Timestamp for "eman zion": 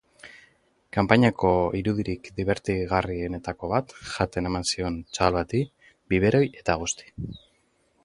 4.53-5.01